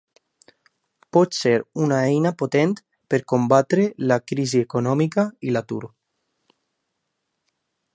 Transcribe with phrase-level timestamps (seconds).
[1.17, 1.51] Pot ser
[1.87, 2.73] una eina potent
[3.15, 5.83] per combatre la crisi econòmica i l'atur.